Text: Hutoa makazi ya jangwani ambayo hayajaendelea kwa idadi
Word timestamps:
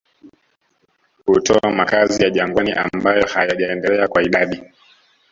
Hutoa 1.25 1.71
makazi 1.71 2.23
ya 2.23 2.29
jangwani 2.29 2.71
ambayo 2.71 3.25
hayajaendelea 3.25 4.07
kwa 4.07 4.23
idadi 4.23 4.63